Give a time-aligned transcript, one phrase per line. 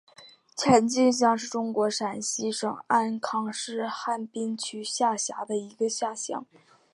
[0.57, 6.43] 前进乡是中国陕西省安康市汉滨区下辖的一个乡。